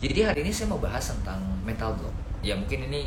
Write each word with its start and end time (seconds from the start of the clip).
Jadi 0.00 0.24
hari 0.24 0.40
ini 0.40 0.48
saya 0.48 0.72
mau 0.72 0.80
bahas 0.80 1.12
tentang 1.12 1.36
mental 1.60 1.92
block. 1.92 2.16
Ya 2.40 2.56
mungkin 2.56 2.88
ini 2.88 3.04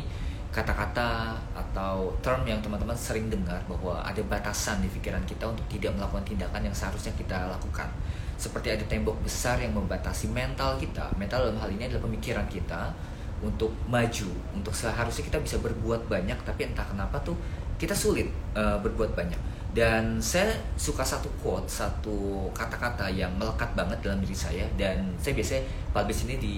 kata-kata 0.54 1.34
atau 1.50 2.14
term 2.22 2.46
yang 2.46 2.62
teman-teman 2.62 2.94
sering 2.94 3.26
dengar 3.26 3.58
bahwa 3.66 3.98
ada 3.98 4.22
batasan 4.30 4.78
di 4.78 4.86
pikiran 4.86 5.18
kita 5.26 5.50
untuk 5.50 5.66
tidak 5.66 5.90
melakukan 5.98 6.22
tindakan 6.22 6.62
yang 6.62 6.70
seharusnya 6.70 7.10
kita 7.18 7.50
lakukan. 7.50 7.90
Seperti 8.38 8.78
ada 8.78 8.86
tembok 8.86 9.18
besar 9.26 9.58
yang 9.58 9.74
membatasi 9.74 10.30
mental 10.30 10.78
kita. 10.78 11.10
Mental 11.18 11.50
dalam 11.50 11.58
hal 11.58 11.74
ini 11.74 11.90
adalah 11.90 12.06
pemikiran 12.06 12.46
kita 12.46 12.94
untuk 13.42 13.74
maju, 13.90 14.30
untuk 14.54 14.70
seharusnya 14.70 15.26
kita 15.26 15.42
bisa 15.42 15.58
berbuat 15.58 16.06
banyak, 16.06 16.38
tapi 16.46 16.70
entah 16.70 16.86
kenapa 16.86 17.18
tuh 17.26 17.34
kita 17.74 17.90
sulit 17.90 18.30
uh, 18.54 18.78
berbuat 18.78 19.18
banyak 19.18 19.53
dan 19.74 20.22
saya 20.22 20.54
suka 20.78 21.02
satu 21.02 21.26
quote 21.42 21.66
satu 21.66 22.46
kata-kata 22.54 23.10
yang 23.10 23.34
melekat 23.34 23.74
banget 23.74 23.98
dalam 24.06 24.22
diri 24.22 24.36
saya. 24.38 24.62
Dan 24.78 25.10
saya 25.18 25.34
biasanya 25.34 25.66
publish 25.90 26.30
ini 26.30 26.36
di 26.38 26.54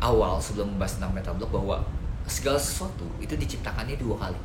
awal 0.00 0.40
sebelum 0.40 0.72
membahas 0.72 0.96
tentang 0.96 1.12
mental 1.12 1.36
block 1.36 1.52
bahwa 1.52 1.76
segala 2.24 2.56
sesuatu 2.56 3.04
itu 3.20 3.36
diciptakannya 3.36 4.00
dua 4.00 4.16
kali. 4.16 4.40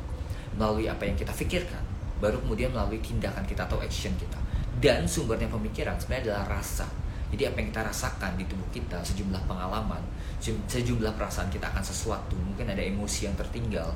Melalui 0.60 0.92
apa 0.92 1.08
yang 1.08 1.16
kita 1.16 1.32
pikirkan 1.32 1.80
baru 2.20 2.38
kemudian 2.44 2.70
melalui 2.70 3.00
tindakan 3.00 3.48
kita 3.48 3.64
atau 3.64 3.80
action 3.80 4.12
kita. 4.20 4.36
Dan 4.76 5.08
sumbernya 5.08 5.48
pemikiran 5.48 5.96
sebenarnya 5.96 6.36
adalah 6.36 6.60
rasa. 6.60 6.84
Jadi 7.32 7.48
apa 7.48 7.64
yang 7.64 7.72
kita 7.72 7.80
rasakan 7.80 8.36
di 8.36 8.44
tubuh 8.44 8.68
kita 8.68 9.00
sejumlah 9.00 9.40
pengalaman 9.48 10.04
sejumlah 10.42 11.16
perasaan 11.16 11.48
kita 11.48 11.70
akan 11.72 11.80
sesuatu. 11.80 12.36
Mungkin 12.36 12.68
ada 12.68 12.82
emosi 12.82 13.30
yang 13.30 13.36
tertinggal 13.40 13.88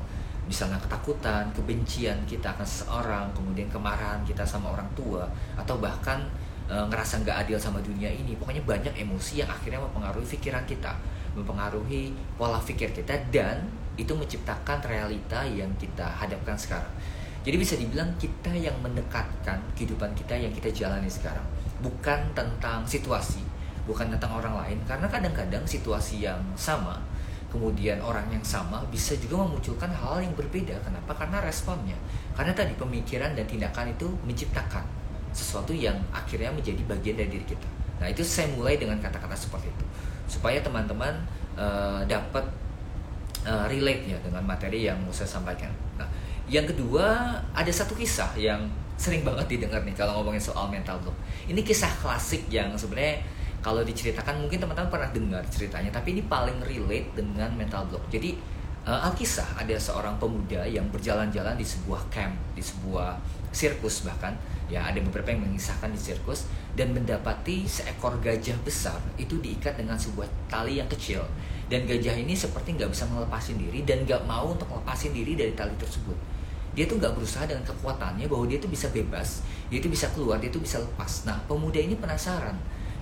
misalnya 0.46 0.78
ketakutan, 0.78 1.50
kebencian 1.50 2.16
kita 2.24 2.54
akan 2.54 2.62
seseorang, 2.62 3.26
kemudian 3.34 3.66
kemarahan 3.66 4.22
kita 4.22 4.46
sama 4.46 4.70
orang 4.72 4.86
tua, 4.94 5.26
atau 5.58 5.76
bahkan 5.82 6.22
e, 6.70 6.74
ngerasa 6.74 7.26
nggak 7.26 7.36
adil 7.46 7.58
sama 7.58 7.82
dunia 7.82 8.06
ini. 8.06 8.38
Pokoknya 8.38 8.62
banyak 8.62 8.94
emosi 8.94 9.42
yang 9.42 9.50
akhirnya 9.50 9.82
mempengaruhi 9.82 10.26
pikiran 10.38 10.62
kita, 10.64 10.94
mempengaruhi 11.34 12.14
pola 12.38 12.62
pikir 12.62 12.94
kita, 12.94 13.18
dan 13.34 13.66
itu 13.98 14.14
menciptakan 14.14 14.78
realita 14.86 15.42
yang 15.42 15.68
kita 15.76 16.06
hadapkan 16.06 16.54
sekarang. 16.54 16.94
Jadi 17.42 17.56
bisa 17.58 17.74
dibilang 17.78 18.10
kita 18.18 18.50
yang 18.54 18.74
mendekatkan 18.82 19.58
kehidupan 19.74 20.14
kita 20.14 20.34
yang 20.34 20.50
kita 20.50 20.70
jalani 20.70 21.10
sekarang, 21.10 21.46
bukan 21.82 22.18
tentang 22.34 22.82
situasi, 22.86 23.42
bukan 23.86 24.10
tentang 24.14 24.34
orang 24.34 24.54
lain, 24.62 24.78
karena 24.86 25.06
kadang-kadang 25.06 25.62
situasi 25.62 26.26
yang 26.26 26.38
sama 26.54 26.98
kemudian 27.56 27.96
orang 28.04 28.28
yang 28.28 28.44
sama 28.44 28.84
bisa 28.92 29.16
juga 29.16 29.40
memunculkan 29.40 29.88
hal 29.88 30.20
yang 30.20 30.36
berbeda. 30.36 30.76
Kenapa? 30.84 31.16
Karena 31.16 31.40
responnya. 31.40 31.96
Karena 32.36 32.52
tadi 32.52 32.76
pemikiran 32.76 33.32
dan 33.32 33.48
tindakan 33.48 33.96
itu 33.96 34.04
menciptakan 34.28 34.84
sesuatu 35.32 35.72
yang 35.72 35.96
akhirnya 36.12 36.52
menjadi 36.52 36.84
bagian 36.84 37.16
dari 37.16 37.32
diri 37.32 37.46
kita. 37.48 37.68
Nah 38.04 38.12
itu 38.12 38.20
saya 38.20 38.52
mulai 38.52 38.76
dengan 38.76 39.00
kata-kata 39.00 39.32
seperti 39.32 39.72
itu 39.72 39.84
supaya 40.28 40.60
teman-teman 40.60 41.16
uh, 41.56 42.04
dapat 42.04 42.44
uh, 43.48 43.64
relate 43.72 44.04
ya 44.04 44.18
dengan 44.20 44.44
materi 44.44 44.84
yang 44.84 45.00
mau 45.00 45.12
saya 45.12 45.28
sampaikan. 45.28 45.72
Nah 45.96 46.08
yang 46.52 46.68
kedua 46.68 47.40
ada 47.56 47.72
satu 47.72 47.96
kisah 47.96 48.36
yang 48.36 48.68
sering 48.96 49.24
banget 49.24 49.56
didengar 49.56 49.84
nih 49.84 49.96
kalau 49.96 50.20
ngomongin 50.20 50.40
soal 50.40 50.68
mental 50.68 51.00
block. 51.00 51.16
Ini 51.48 51.60
kisah 51.64 51.92
klasik 52.04 52.48
yang 52.52 52.72
sebenarnya 52.76 53.24
kalau 53.66 53.82
diceritakan 53.82 54.46
mungkin 54.46 54.62
teman-teman 54.62 54.86
pernah 54.86 55.10
dengar 55.10 55.42
ceritanya 55.50 55.90
tapi 55.90 56.14
ini 56.14 56.22
paling 56.22 56.62
relate 56.62 57.18
dengan 57.18 57.50
mental 57.50 57.82
block. 57.90 58.06
Jadi 58.14 58.38
uh, 58.86 59.10
Alkisah 59.10 59.58
ada 59.58 59.74
seorang 59.74 60.14
pemuda 60.22 60.62
yang 60.62 60.86
berjalan-jalan 60.94 61.58
di 61.58 61.66
sebuah 61.66 62.06
camp 62.06 62.38
di 62.54 62.62
sebuah 62.62 63.18
sirkus 63.50 64.06
bahkan. 64.06 64.38
Ya 64.70 64.86
ada 64.86 65.02
beberapa 65.02 65.34
yang 65.34 65.50
mengisahkan 65.50 65.90
di 65.90 65.98
sirkus. 65.98 66.46
Dan 66.78 66.94
mendapati 66.94 67.66
seekor 67.66 68.22
gajah 68.22 68.54
besar 68.62 69.02
itu 69.18 69.40
diikat 69.42 69.80
dengan 69.80 69.98
sebuah 69.98 70.30
tali 70.46 70.78
yang 70.78 70.86
kecil. 70.86 71.26
Dan 71.66 71.90
gajah 71.90 72.14
ini 72.14 72.38
seperti 72.38 72.78
nggak 72.78 72.94
bisa 72.94 73.10
melepasin 73.10 73.58
diri 73.58 73.82
dan 73.82 74.06
nggak 74.06 74.22
mau 74.30 74.54
untuk 74.54 74.70
melepasin 74.70 75.10
diri 75.10 75.34
dari 75.34 75.50
tali 75.58 75.74
tersebut. 75.74 76.14
Dia 76.76 76.86
tuh 76.86 77.02
nggak 77.02 77.18
berusaha 77.18 77.48
dengan 77.48 77.66
kekuatannya 77.66 78.28
bahwa 78.30 78.44
dia 78.46 78.60
tuh 78.62 78.70
bisa 78.70 78.86
bebas 78.92 79.42
dia 79.66 79.82
tuh 79.82 79.90
bisa 79.90 80.06
keluar 80.14 80.38
dia 80.38 80.50
tuh 80.50 80.62
bisa 80.62 80.78
lepas. 80.78 81.26
Nah 81.26 81.40
pemuda 81.50 81.80
ini 81.82 81.98
penasaran 81.98 82.54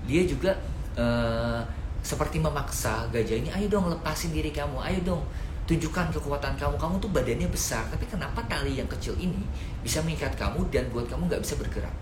dia 0.04 0.22
juga 0.28 0.53
uh, 0.97 1.60
seperti 2.04 2.37
memaksa 2.37 3.09
gajah 3.09 3.41
ini 3.41 3.48
ayo 3.48 3.66
dong 3.72 3.88
lepasin 3.88 4.31
diri 4.31 4.53
kamu 4.53 4.76
ayo 4.84 5.00
dong 5.03 5.22
tunjukkan 5.65 6.12
kekuatan 6.12 6.54
kamu. 6.60 6.76
Kamu 6.76 6.94
tuh 7.00 7.10
badannya 7.10 7.48
besar 7.48 7.84
tapi 7.88 8.04
kenapa 8.09 8.44
tali 8.44 8.76
yang 8.76 8.88
kecil 8.88 9.16
ini 9.16 9.41
bisa 9.81 10.04
mengikat 10.04 10.37
kamu 10.37 10.60
dan 10.69 10.88
buat 10.92 11.09
kamu 11.09 11.28
nggak 11.28 11.42
bisa 11.42 11.56
bergerak? 11.56 11.94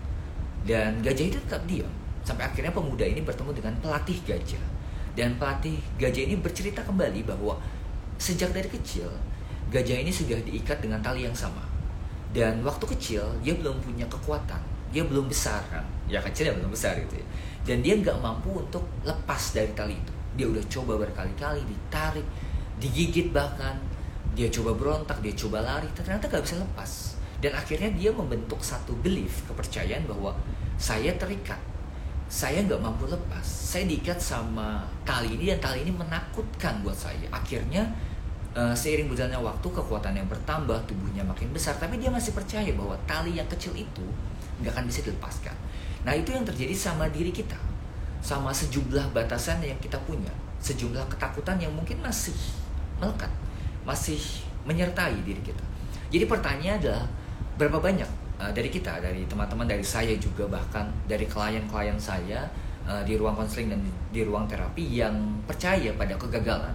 Dan 0.63 0.99
gajah 1.03 1.25
itu 1.27 1.39
tetap 1.39 1.63
diam. 1.67 1.89
Sampai 2.23 2.47
akhirnya 2.47 2.71
pemuda 2.71 3.03
ini 3.03 3.19
bertemu 3.19 3.51
dengan 3.51 3.73
pelatih 3.83 4.19
gajah. 4.23 4.63
Dan 5.13 5.35
pelatih 5.35 5.79
gajah 5.99 6.23
ini 6.23 6.35
bercerita 6.39 6.83
kembali 6.83 7.27
bahwa 7.27 7.59
sejak 8.19 8.55
dari 8.55 8.71
kecil 8.71 9.07
gajah 9.71 9.97
ini 9.99 10.11
sudah 10.11 10.39
diikat 10.43 10.79
dengan 10.79 11.03
tali 11.03 11.27
yang 11.27 11.35
sama. 11.35 11.63
Dan 12.31 12.63
waktu 12.63 12.83
kecil 12.95 13.23
dia 13.43 13.55
belum 13.55 13.79
punya 13.83 14.07
kekuatan. 14.07 14.59
Dia 14.91 15.03
belum 15.03 15.27
besar. 15.27 15.63
Kan 15.71 15.83
ya 16.07 16.19
kecil 16.19 16.51
ya 16.51 16.53
belum 16.55 16.71
besar 16.71 16.99
gitu 16.99 17.15
ya 17.15 17.27
dan 17.63 17.79
dia 17.79 17.95
nggak 17.95 18.19
mampu 18.19 18.59
untuk 18.59 18.83
lepas 19.07 19.55
dari 19.55 19.71
tali 19.71 19.95
itu. 19.95 20.13
Dia 20.35 20.45
udah 20.51 20.63
coba 20.67 20.93
berkali-kali 20.99 21.63
ditarik 21.63 22.27
digigit 22.77 23.31
bahkan. 23.31 23.79
Dia 24.33 24.49
coba 24.49 24.73
berontak 24.75 25.21
dia 25.23 25.31
coba 25.37 25.63
lari 25.63 25.87
ternyata 25.95 26.27
nggak 26.27 26.43
bisa 26.43 26.59
lepas. 26.59 26.91
Dan 27.39 27.55
akhirnya 27.55 27.91
dia 27.95 28.11
membentuk 28.11 28.59
satu 28.63 28.95
belief 28.99 29.43
kepercayaan 29.47 30.07
bahwa 30.07 30.35
saya 30.75 31.15
terikat 31.15 31.59
saya 32.27 32.65
nggak 32.65 32.81
mampu 32.81 33.05
lepas. 33.07 33.45
Saya 33.45 33.85
diikat 33.85 34.17
sama 34.17 34.83
tali 35.05 35.37
ini 35.37 35.53
dan 35.53 35.59
tali 35.61 35.85
ini 35.85 35.93
menakutkan 35.93 36.81
buat 36.81 36.97
saya. 36.97 37.29
Akhirnya 37.29 37.85
uh, 38.57 38.73
seiring 38.73 39.05
berjalannya 39.05 39.37
waktu 39.37 39.67
kekuatan 39.69 40.17
yang 40.17 40.25
bertambah 40.25 40.81
tubuhnya 40.89 41.21
makin 41.21 41.53
besar. 41.53 41.77
Tapi 41.77 42.01
dia 42.01 42.09
masih 42.09 42.33
percaya 42.33 42.73
bahwa 42.73 42.97
tali 43.05 43.37
yang 43.37 43.45
kecil 43.47 43.77
itu 43.77 44.03
nggak 44.59 44.73
akan 44.73 44.85
bisa 44.89 45.05
dilepaskan 45.05 45.53
Nah 46.03 46.13
itu 46.15 46.35
yang 46.35 46.43
terjadi 46.43 46.75
sama 46.75 47.07
diri 47.11 47.31
kita. 47.31 47.55
Sama 48.23 48.51
sejumlah 48.51 49.11
batasan 49.11 49.63
yang 49.63 49.79
kita 49.79 49.99
punya. 50.03 50.31
Sejumlah 50.63 51.03
ketakutan 51.11 51.59
yang 51.59 51.71
mungkin 51.71 51.99
masih 51.99 52.35
melekat. 52.99 53.31
Masih 53.83 54.19
menyertai 54.63 55.19
diri 55.27 55.39
kita. 55.43 55.63
Jadi 56.13 56.29
pertanyaan 56.29 56.77
adalah 56.77 57.05
Berapa 57.53 57.77
banyak 57.77 58.09
uh, 58.37 58.51
dari 58.53 58.69
kita 58.69 59.01
Dari 59.01 59.25
teman-teman, 59.25 59.65
dari 59.65 59.81
saya 59.81 60.13
juga 60.17 60.45
Bahkan 60.45 61.09
dari 61.09 61.25
klien-klien 61.25 61.97
saya 61.97 62.45
uh, 62.85 63.01
Di 63.01 63.17
ruang 63.17 63.33
konseling 63.33 63.73
dan 63.73 63.81
di 64.13 64.21
ruang 64.21 64.45
terapi 64.45 65.01
Yang 65.01 65.41
percaya 65.49 65.89
pada 65.97 66.13
kegagalan 66.17 66.73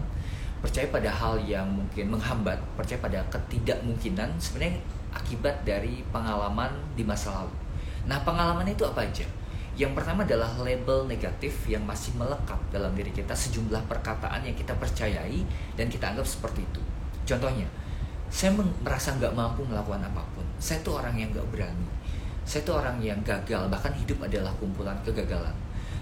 Percaya 0.59 0.91
pada 0.91 1.11
hal 1.11 1.39
yang 1.47 1.71
mungkin 1.71 2.11
menghambat 2.15 2.59
Percaya 2.75 2.99
pada 2.99 3.23
ketidakmungkinan 3.31 4.39
Sebenarnya 4.43 4.83
akibat 5.15 5.63
dari 5.63 6.03
pengalaman 6.11 6.71
di 6.95 7.07
masa 7.07 7.33
lalu 7.43 7.68
Nah, 8.09 8.25
pengalaman 8.25 8.65
itu 8.65 8.89
apa 8.89 9.05
aja? 9.05 9.29
Yang 9.77 9.93
pertama 10.01 10.25
adalah 10.25 10.49
label 10.65 11.05
negatif 11.05 11.69
yang 11.69 11.85
masih 11.85 12.17
melekat 12.17 12.57
dalam 12.73 12.91
diri 12.97 13.13
kita 13.13 13.37
sejumlah 13.37 13.85
perkataan 13.85 14.43
yang 14.43 14.57
kita 14.57 14.73
percayai 14.75 15.45
dan 15.77 15.87
kita 15.93 16.17
anggap 16.17 16.25
seperti 16.25 16.65
itu. 16.65 16.81
Contohnya, 17.29 17.69
saya 18.33 18.57
merasa 18.57 19.13
nggak 19.15 19.37
mampu 19.37 19.63
melakukan 19.69 20.01
apa 20.01 20.25
pun. 20.33 20.43
Saya 20.57 20.81
tuh 20.81 20.97
orang 20.99 21.21
yang 21.21 21.29
nggak 21.31 21.47
berani. 21.53 21.87
Saya 22.49 22.65
tuh 22.65 22.81
orang 22.81 22.97
yang 23.05 23.21
gagal, 23.21 23.69
bahkan 23.69 23.93
hidup 23.93 24.25
adalah 24.25 24.51
kumpulan 24.57 24.97
kegagalan. 25.05 25.53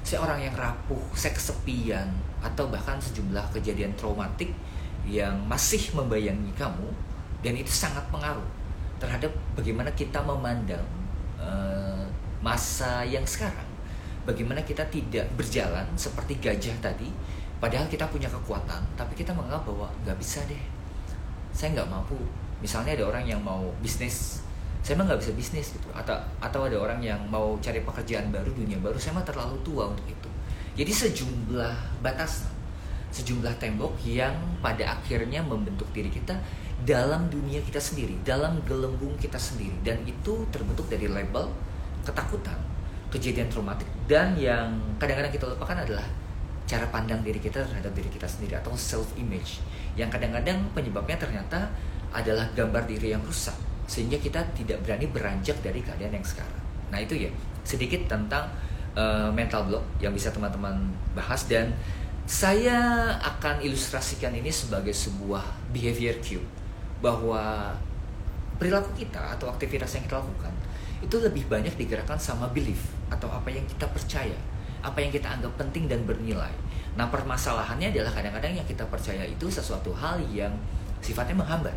Saya 0.06 0.23
orang 0.23 0.38
yang 0.38 0.55
rapuh, 0.55 1.03
saya 1.11 1.34
kesepian, 1.34 2.06
atau 2.38 2.71
bahkan 2.71 3.03
sejumlah 3.03 3.50
kejadian 3.50 3.91
traumatik 3.99 4.55
yang 5.03 5.34
masih 5.50 5.83
membayangi 5.91 6.55
kamu 6.55 6.87
dan 7.43 7.59
itu 7.59 7.75
sangat 7.75 8.06
pengaruh 8.15 8.47
terhadap 9.03 9.34
bagaimana 9.59 9.91
kita 9.99 10.23
memandang 10.23 10.87
Eh, 11.37 11.96
masa 12.47 13.03
yang 13.03 13.27
sekarang 13.27 13.67
bagaimana 14.23 14.62
kita 14.62 14.87
tidak 14.87 15.27
berjalan 15.34 15.83
seperti 15.99 16.39
gajah 16.39 16.79
tadi 16.79 17.11
padahal 17.59 17.91
kita 17.91 18.07
punya 18.07 18.31
kekuatan 18.31 18.87
tapi 18.95 19.19
kita 19.19 19.34
menganggap 19.34 19.67
bahwa 19.67 19.91
nggak 20.06 20.19
bisa 20.23 20.47
deh. 20.47 20.62
Saya 21.50 21.73
nggak 21.75 21.88
mampu. 21.91 22.20
Misalnya 22.62 22.94
ada 22.94 23.11
orang 23.11 23.25
yang 23.26 23.43
mau 23.43 23.67
bisnis 23.82 24.47
saya 24.87 25.03
mah 25.03 25.11
nggak 25.11 25.19
bisa 25.19 25.32
bisnis 25.35 25.67
gitu. 25.75 25.91
Atau 25.91 26.15
atau 26.38 26.61
ada 26.70 26.79
orang 26.79 27.03
yang 27.03 27.19
mau 27.26 27.59
cari 27.59 27.82
pekerjaan 27.82 28.31
baru 28.31 28.55
dunia 28.55 28.79
baru 28.79 28.94
saya 28.94 29.19
mah 29.19 29.26
terlalu 29.26 29.59
tua 29.67 29.91
untuk 29.91 30.06
itu. 30.06 30.31
Jadi 30.79 30.93
sejumlah 30.93 32.05
batas 32.06 32.47
sejumlah 33.11 33.56
tembok 33.56 33.97
yang 34.05 34.37
pada 34.61 35.00
akhirnya 35.00 35.41
membentuk 35.41 35.88
diri 35.97 36.12
kita 36.12 36.37
dalam 36.85 37.32
dunia 37.32 37.65
kita 37.65 37.81
sendiri, 37.81 38.20
dalam 38.23 38.61
gelembung 38.69 39.17
kita 39.17 39.41
sendiri. 39.41 39.73
Dan 39.81 40.05
itu 40.05 40.44
terbentuk 40.53 40.87
dari 40.93 41.09
label 41.09 41.49
ketakutan, 42.06 42.56
kejadian 43.11 43.50
traumatik 43.50 43.91
dan 44.06 44.38
yang 44.38 44.70
kadang-kadang 45.03 45.35
kita 45.35 45.44
lupakan 45.50 45.82
adalah 45.82 46.06
cara 46.67 46.87
pandang 46.91 47.23
diri 47.23 47.38
kita 47.38 47.62
terhadap 47.62 47.94
diri 47.94 48.11
kita 48.11 48.26
sendiri 48.26 48.58
atau 48.58 48.75
self 48.75 49.14
image 49.14 49.62
yang 49.94 50.11
kadang-kadang 50.11 50.58
penyebabnya 50.75 51.14
ternyata 51.19 51.70
adalah 52.11 52.47
gambar 52.55 52.87
diri 52.87 53.14
yang 53.14 53.23
rusak 53.23 53.55
sehingga 53.87 54.19
kita 54.19 54.43
tidak 54.55 54.82
berani 54.82 55.06
beranjak 55.06 55.58
dari 55.62 55.79
keadaan 55.79 56.19
yang 56.19 56.26
sekarang. 56.26 56.62
Nah, 56.91 56.99
itu 56.99 57.14
ya 57.14 57.31
sedikit 57.62 58.11
tentang 58.11 58.50
uh, 58.99 59.31
mental 59.31 59.70
block 59.70 59.85
yang 60.03 60.11
bisa 60.11 60.35
teman-teman 60.35 60.91
bahas 61.14 61.47
dan 61.47 61.70
saya 62.26 63.14
akan 63.23 63.62
ilustrasikan 63.62 64.35
ini 64.35 64.50
sebagai 64.50 64.91
sebuah 64.91 65.70
behavior 65.70 66.19
cue 66.19 66.43
bahwa 66.99 67.70
perilaku 68.58 68.91
kita 68.99 69.38
atau 69.38 69.47
aktivitas 69.47 69.94
yang 69.94 70.03
kita 70.11 70.19
lakukan 70.19 70.50
itu 71.06 71.17
lebih 71.23 71.47
banyak 71.47 71.79
digerakkan 71.79 72.19
sama 72.19 72.50
belief 72.50 72.91
atau 73.06 73.31
apa 73.31 73.47
yang 73.47 73.62
kita 73.70 73.87
percaya, 73.87 74.35
apa 74.82 74.99
yang 74.99 75.14
kita 75.14 75.31
anggap 75.31 75.55
penting 75.55 75.87
dan 75.87 76.03
bernilai. 76.03 76.50
Nah, 76.99 77.06
permasalahannya 77.06 77.94
adalah 77.94 78.11
kadang-kadang 78.11 78.58
yang 78.58 78.67
kita 78.67 78.82
percaya 78.91 79.23
itu 79.23 79.47
sesuatu 79.47 79.94
hal 79.94 80.19
yang 80.35 80.50
sifatnya 80.99 81.38
menghambat. 81.38 81.75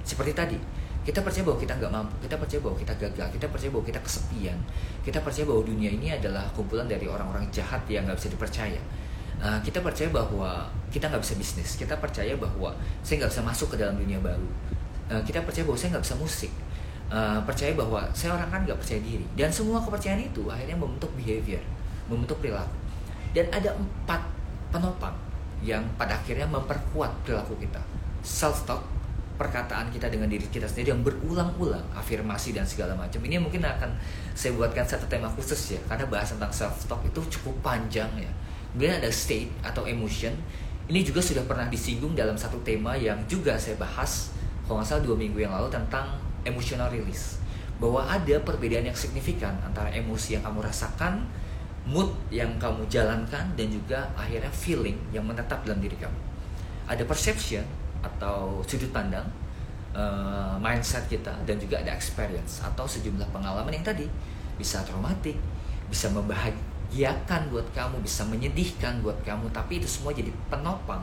Seperti 0.00 0.32
tadi, 0.32 0.56
kita 1.04 1.20
percaya 1.20 1.44
bahwa 1.44 1.58
kita 1.60 1.76
nggak 1.76 1.92
mampu, 1.92 2.14
kita 2.24 2.40
percaya 2.40 2.60
bahwa 2.64 2.76
kita 2.80 2.94
gagal, 2.96 3.28
kita 3.36 3.46
percaya 3.52 3.70
bahwa 3.76 3.84
kita 3.84 4.00
kesepian, 4.00 4.58
kita 5.04 5.18
percaya 5.20 5.44
bahwa 5.44 5.62
dunia 5.68 5.90
ini 5.92 6.08
adalah 6.16 6.48
kumpulan 6.56 6.88
dari 6.88 7.04
orang-orang 7.04 7.44
jahat 7.52 7.84
yang 7.92 8.08
nggak 8.08 8.16
bisa 8.16 8.32
dipercaya 8.32 8.80
uh, 9.40 9.58
kita 9.64 9.80
percaya 9.80 10.08
bahwa 10.12 10.68
kita 10.92 11.08
nggak 11.08 11.22
bisa 11.24 11.34
bisnis 11.36 11.70
kita 11.74 11.96
percaya 11.96 12.36
bahwa 12.36 12.76
saya 13.00 13.24
nggak 13.24 13.32
bisa 13.32 13.42
masuk 13.42 13.68
ke 13.74 13.76
dalam 13.80 13.96
dunia 13.96 14.20
baru 14.20 14.48
uh, 15.10 15.22
kita 15.24 15.42
percaya 15.42 15.64
bahwa 15.64 15.78
saya 15.80 15.96
nggak 15.96 16.04
bisa 16.04 16.16
musik 16.20 16.52
uh, 17.10 17.42
percaya 17.42 17.74
bahwa 17.74 18.06
saya 18.14 18.38
orang 18.38 18.48
kan 18.48 18.60
nggak 18.64 18.78
percaya 18.78 19.02
diri. 19.02 19.26
Dan 19.34 19.50
semua 19.50 19.82
kepercayaan 19.82 20.22
itu 20.22 20.46
akhirnya 20.48 20.78
membentuk 20.78 21.10
behavior 21.18 21.60
membentuk 22.10 22.42
perilaku. 22.42 22.74
Dan 23.30 23.46
ada 23.54 23.70
empat 23.78 24.26
penopang 24.74 25.14
yang 25.62 25.86
pada 25.94 26.18
akhirnya 26.18 26.50
memperkuat 26.50 27.22
perilaku 27.22 27.54
kita. 27.62 27.78
Self 28.26 28.66
talk 28.66 28.82
perkataan 29.38 29.88
kita 29.88 30.12
dengan 30.12 30.28
diri 30.28 30.44
kita 30.52 30.68
sendiri 30.68 30.92
yang 30.92 31.00
berulang-ulang 31.00 31.80
afirmasi 31.96 32.52
dan 32.52 32.66
segala 32.66 32.92
macam. 32.92 33.22
Ini 33.24 33.40
mungkin 33.40 33.64
akan 33.64 33.88
saya 34.36 34.52
buatkan 34.52 34.84
satu 34.84 35.08
tema 35.08 35.30
khusus 35.32 35.78
ya 35.78 35.80
karena 35.88 36.04
bahas 36.10 36.34
tentang 36.34 36.52
self 36.52 36.84
talk 36.84 37.00
itu 37.06 37.22
cukup 37.38 37.56
panjang 37.64 38.10
ya. 38.18 38.28
Kemudian 38.74 39.00
ada 39.00 39.08
state 39.08 39.48
atau 39.64 39.88
emotion. 39.88 40.34
Ini 40.90 41.06
juga 41.06 41.22
sudah 41.22 41.46
pernah 41.46 41.70
disinggung 41.70 42.18
dalam 42.18 42.34
satu 42.34 42.58
tema 42.66 42.98
yang 42.98 43.16
juga 43.30 43.54
saya 43.54 43.78
bahas 43.78 44.34
kalau 44.66 44.82
nggak 44.82 44.90
salah 44.90 45.02
dua 45.06 45.16
minggu 45.16 45.38
yang 45.38 45.54
lalu 45.54 45.70
tentang 45.70 46.18
emotional 46.44 46.88
release. 46.92 47.40
Bahwa 47.80 48.04
ada 48.04 48.36
perbedaan 48.44 48.84
yang 48.84 48.96
signifikan 48.96 49.56
antara 49.64 49.88
emosi 49.92 50.36
yang 50.36 50.44
kamu 50.44 50.60
rasakan, 50.64 51.24
mood 51.88 52.12
yang 52.28 52.60
kamu 52.60 52.84
jalankan, 52.92 53.56
dan 53.56 53.66
juga 53.72 54.04
akhirnya 54.12 54.52
feeling 54.52 55.00
yang 55.10 55.24
menetap 55.24 55.64
dalam 55.64 55.80
diri 55.80 55.96
kamu. 55.96 56.18
Ada 56.84 57.08
perception 57.08 57.64
atau 58.04 58.60
sudut 58.68 58.92
pandang, 58.92 59.24
uh, 59.96 60.60
mindset 60.60 61.08
kita, 61.08 61.32
dan 61.48 61.56
juga 61.56 61.80
ada 61.80 61.96
experience 61.96 62.60
atau 62.60 62.84
sejumlah 62.84 63.28
pengalaman 63.32 63.72
yang 63.72 63.86
tadi 63.86 64.04
bisa 64.60 64.84
traumatik, 64.84 65.40
bisa 65.88 66.12
membahagiakan 66.12 67.48
buat 67.48 67.64
kamu, 67.72 68.04
bisa 68.04 68.28
menyedihkan 68.28 69.00
buat 69.00 69.16
kamu, 69.24 69.48
tapi 69.56 69.80
itu 69.80 69.88
semua 69.88 70.12
jadi 70.12 70.28
penopang 70.52 71.00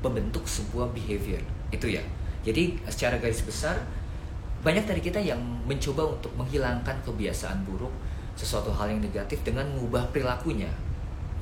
pembentuk 0.00 0.48
sebuah 0.48 0.88
behavior. 0.96 1.40
Itu 1.68 1.88
ya. 1.88 2.00
Jadi 2.44 2.76
secara 2.88 3.16
garis 3.16 3.40
besar 3.40 3.76
banyak 4.64 4.88
dari 4.88 5.04
kita 5.04 5.20
yang 5.20 5.38
mencoba 5.68 6.16
untuk 6.16 6.32
menghilangkan 6.40 6.96
kebiasaan 7.04 7.68
buruk, 7.68 7.92
sesuatu 8.32 8.72
hal 8.72 8.88
yang 8.88 9.04
negatif 9.04 9.44
dengan 9.44 9.68
mengubah 9.76 10.08
perilakunya. 10.08 10.72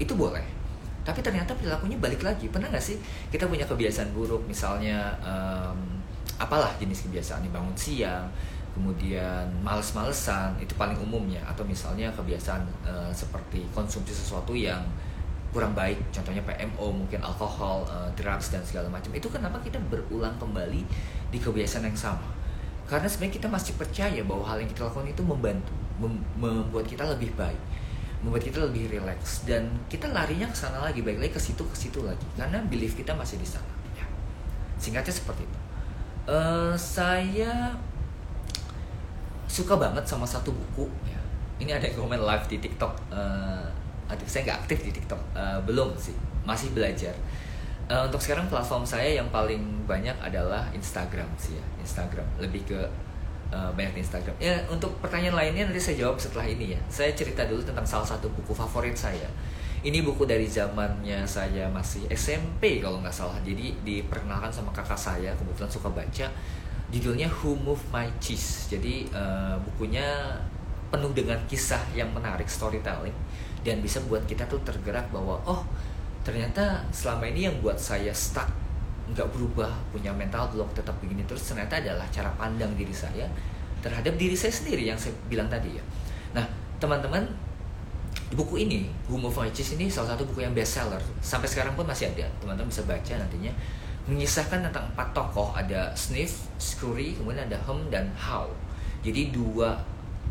Itu 0.02 0.18
boleh. 0.18 0.42
Tapi 1.06 1.22
ternyata 1.22 1.54
perilakunya 1.54 1.94
balik 2.02 2.26
lagi. 2.26 2.50
Pernah 2.50 2.66
nggak 2.74 2.82
sih 2.82 2.98
kita 3.30 3.46
punya 3.46 3.62
kebiasaan 3.62 4.10
buruk, 4.10 4.42
misalnya 4.50 5.14
um, 5.22 5.78
apalah 6.42 6.74
jenis 6.82 7.06
kebiasaan 7.06 7.46
bangun 7.46 7.74
siang, 7.78 8.26
kemudian 8.74 9.46
males-malesan 9.62 10.58
itu 10.58 10.74
paling 10.74 10.98
umumnya 10.98 11.38
atau 11.46 11.62
misalnya 11.62 12.10
kebiasaan 12.18 12.66
uh, 12.82 13.12
seperti 13.14 13.62
konsumsi 13.70 14.10
sesuatu 14.10 14.50
yang 14.56 14.82
kurang 15.52 15.76
baik 15.76 16.00
contohnya 16.08 16.40
PMO 16.48 16.88
mungkin 16.88 17.20
alkohol 17.20 17.84
uh, 17.84 18.08
drugs 18.16 18.48
dan 18.48 18.64
segala 18.64 18.88
macam 18.88 19.12
itu 19.12 19.28
kenapa 19.28 19.60
kita 19.60 19.76
berulang 19.92 20.32
kembali 20.40 20.80
di 21.28 21.38
kebiasaan 21.38 21.84
yang 21.92 21.98
sama 21.98 22.41
karena 22.86 23.08
sebenarnya 23.08 23.34
kita 23.40 23.48
masih 23.48 23.72
percaya 23.78 24.20
bahwa 24.26 24.44
hal 24.44 24.60
yang 24.60 24.70
kita 24.70 24.84
lakukan 24.86 25.08
itu 25.08 25.22
membantu 25.24 25.72
mem 26.02 26.18
membuat 26.36 26.84
kita 26.84 27.06
lebih 27.06 27.32
baik 27.38 27.58
membuat 28.22 28.42
kita 28.46 28.62
lebih 28.62 28.86
rileks 28.86 29.42
dan 29.42 29.66
kita 29.90 30.06
larinya 30.14 30.46
ke 30.46 30.54
sana 30.54 30.78
lagi 30.78 31.02
baik 31.02 31.18
lagi 31.18 31.34
ke 31.34 31.42
situ 31.42 31.62
ke 31.66 31.74
situ 31.74 32.06
lagi. 32.06 32.22
Karena 32.38 32.62
belief 32.62 32.94
kita 32.94 33.10
masih 33.18 33.34
di 33.42 33.46
sana 33.46 33.66
ya. 33.98 34.06
singkatnya 34.78 35.10
seperti 35.10 35.42
itu. 35.42 35.58
Uh, 36.22 36.70
saya 36.78 37.74
suka 39.50 39.74
banget 39.74 40.06
sama 40.06 40.22
satu 40.22 40.54
buku 40.54 40.86
ya. 41.02 41.18
ini 41.58 41.74
ada 41.74 41.82
yang 41.82 41.98
komen 41.98 42.22
live 42.22 42.46
di 42.46 42.62
TikTok. 42.62 42.94
Uh, 43.10 43.66
saya 44.22 44.46
nggak 44.46 44.58
aktif 44.64 44.86
di 44.86 44.94
TikTok. 44.94 45.18
Uh, 45.34 45.58
belum 45.66 45.90
sih. 45.98 46.14
Masih 46.46 46.70
belajar 46.70 47.14
uh, 47.90 48.06
untuk 48.06 48.20
sekarang 48.22 48.46
platform 48.46 48.84
saya 48.86 49.18
yang 49.18 49.28
paling 49.32 49.86
banyak 49.88 50.14
adalah 50.22 50.68
Instagram 50.76 51.26
sih 51.40 51.56
ya 51.56 51.64
Instagram. 51.82 52.26
Lebih 52.38 52.62
ke 52.68 52.80
uh, 53.50 53.70
banyak 53.74 53.98
di 53.98 54.00
Instagram. 54.04 54.34
Ya 54.38 54.60
untuk 54.70 54.94
pertanyaan 55.02 55.38
lainnya 55.38 55.70
nanti 55.70 55.82
saya 55.82 56.06
jawab 56.06 56.20
setelah 56.20 56.46
ini 56.46 56.74
ya. 56.76 56.80
Saya 56.86 57.10
cerita 57.16 57.42
dulu 57.46 57.62
tentang 57.62 57.86
salah 57.86 58.06
satu 58.06 58.30
buku 58.30 58.52
favorit 58.54 58.94
saya. 58.94 59.26
Ini 59.82 59.98
buku 60.06 60.22
dari 60.22 60.46
zamannya 60.46 61.26
saya 61.26 61.66
masih 61.66 62.06
SMP 62.14 62.78
kalau 62.78 63.02
nggak 63.02 63.14
salah. 63.14 63.34
Jadi 63.42 63.74
diperkenalkan 63.82 64.54
sama 64.54 64.70
kakak 64.70 64.98
saya 64.98 65.34
kebetulan 65.34 65.70
suka 65.70 65.90
baca. 65.90 66.26
Judulnya 66.92 67.26
Who 67.26 67.58
Moved 67.58 67.88
My 67.90 68.06
Cheese. 68.22 68.70
Jadi 68.70 69.10
uh, 69.10 69.58
bukunya 69.58 70.38
penuh 70.92 71.08
dengan 71.16 71.40
kisah 71.48 71.80
yang 71.96 72.12
menarik 72.12 72.44
storytelling 72.44 73.16
dan 73.64 73.80
bisa 73.80 74.02
buat 74.04 74.20
kita 74.28 74.44
tuh 74.44 74.60
tergerak 74.60 75.08
bahwa 75.08 75.40
oh 75.48 75.64
ternyata 76.22 76.82
selama 76.94 77.26
ini 77.30 77.50
yang 77.50 77.56
buat 77.58 77.78
saya 77.78 78.14
stuck 78.14 78.46
nggak 79.12 79.28
berubah 79.34 79.70
punya 79.90 80.14
mental 80.14 80.48
block 80.54 80.72
tetap 80.72 80.94
begini 81.02 81.26
terus 81.26 81.42
ternyata 81.44 81.82
adalah 81.82 82.06
cara 82.08 82.30
pandang 82.38 82.72
diri 82.78 82.94
saya 82.94 83.26
terhadap 83.82 84.14
diri 84.14 84.38
saya 84.38 84.54
sendiri 84.54 84.86
yang 84.86 84.96
saya 84.96 85.12
bilang 85.26 85.50
tadi 85.50 85.74
ya 85.74 85.84
nah 86.32 86.46
teman-teman 86.78 87.26
buku 88.32 88.64
ini 88.64 88.88
Who 89.10 89.20
Cheese 89.52 89.76
ini 89.76 89.92
salah 89.92 90.16
satu 90.16 90.24
buku 90.24 90.40
yang 90.46 90.56
best 90.56 90.80
seller 90.80 91.02
sampai 91.20 91.50
sekarang 91.50 91.76
pun 91.76 91.84
masih 91.84 92.08
ada 92.14 92.24
teman-teman 92.40 92.70
bisa 92.70 92.86
baca 92.88 93.12
nantinya 93.18 93.52
mengisahkan 94.02 94.66
tentang 94.66 94.90
empat 94.94 95.14
tokoh 95.14 95.54
ada 95.54 95.94
Sniff, 95.94 96.50
Scurry, 96.58 97.14
kemudian 97.14 97.46
ada 97.46 97.58
Hem 97.62 97.86
dan 97.86 98.10
How. 98.18 98.50
Jadi 99.06 99.30
dua 99.30 99.78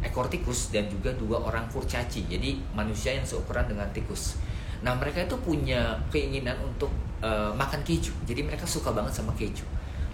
ekor 0.03 0.27
tikus 0.27 0.73
dan 0.75 0.91
juga 0.91 1.13
dua 1.15 1.39
orang 1.39 1.71
kurcaci. 1.71 2.27
Jadi 2.27 2.59
manusia 2.75 3.15
yang 3.15 3.23
seukuran 3.23 3.71
dengan 3.71 3.87
tikus. 3.95 4.35
Nah 4.81 4.97
mereka 4.97 5.25
itu 5.25 5.37
punya 5.37 5.97
keinginan 6.09 6.57
untuk 6.61 6.89
uh, 7.21 7.53
makan 7.53 7.81
keju. 7.85 8.13
Jadi 8.25 8.41
mereka 8.41 8.65
suka 8.65 8.89
banget 8.93 9.13
sama 9.13 9.33
keju. 9.37 9.65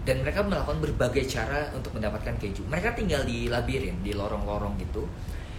Dan 0.03 0.23
mereka 0.23 0.39
melakukan 0.43 0.79
berbagai 0.79 1.27
cara 1.27 1.67
untuk 1.75 1.95
mendapatkan 1.95 2.35
keju. 2.39 2.63
Mereka 2.67 2.95
tinggal 2.95 3.27
di 3.27 3.51
labirin, 3.51 3.99
di 4.03 4.15
lorong-lorong 4.15 4.79
gitu 4.79 5.03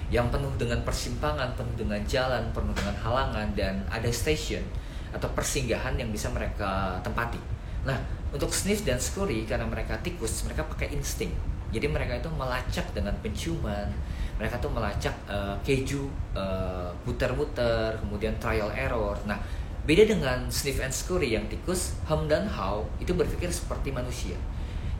yang 0.08 0.32
penuh 0.32 0.48
dengan 0.56 0.80
persimpangan, 0.80 1.52
penuh 1.52 1.74
dengan 1.76 2.00
jalan, 2.08 2.48
penuh 2.56 2.72
dengan 2.72 2.96
halangan 3.04 3.52
dan 3.52 3.84
ada 3.92 4.08
station 4.08 4.64
atau 5.12 5.28
persinggahan 5.36 6.00
yang 6.00 6.08
bisa 6.08 6.32
mereka 6.32 6.96
tempati. 7.04 7.36
Nah, 7.84 7.96
untuk 8.32 8.52
sniff 8.52 8.84
dan 8.84 8.96
scurry 9.00 9.44
karena 9.44 9.68
mereka 9.68 10.00
tikus, 10.00 10.44
mereka 10.48 10.64
pakai 10.64 10.92
insting. 10.96 11.32
Jadi 11.68 11.84
mereka 11.88 12.16
itu 12.16 12.32
melacak 12.32 12.88
dengan 12.96 13.12
penciuman, 13.20 13.92
mereka 14.38 14.56
tuh 14.62 14.70
melacak 14.70 15.12
uh, 15.26 15.58
keju 15.66 16.06
uh, 16.32 16.88
muter-muter, 17.02 17.98
kemudian 17.98 18.32
trial 18.38 18.70
error. 18.70 19.18
Nah, 19.26 19.36
beda 19.82 20.06
dengan 20.06 20.46
sniff 20.46 20.78
and 20.78 20.94
scurry 20.94 21.34
yang 21.34 21.44
tikus, 21.50 21.98
hum 22.06 22.30
dan 22.30 22.46
how 22.46 22.86
itu 23.02 23.10
berpikir 23.10 23.50
seperti 23.50 23.90
manusia. 23.90 24.38